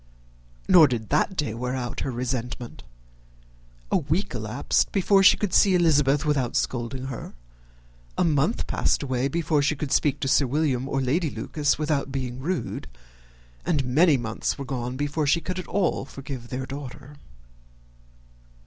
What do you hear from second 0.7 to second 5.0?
did that day wear out her resentment. A week elapsed